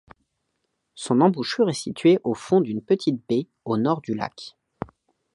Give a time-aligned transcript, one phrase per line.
[0.95, 4.57] Son embouchure est située au fond d'une petite baie au Nord du lac.